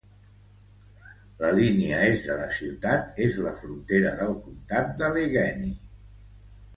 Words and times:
La 1.41 1.49
línia 1.57 1.99
est 2.13 2.25
de 2.29 2.37
la 2.39 2.47
ciutat 2.59 3.21
és 3.25 3.37
la 3.49 3.53
frontera 3.59 4.15
del 4.23 4.33
comptat 4.47 4.89
d'Allegany. 5.03 5.69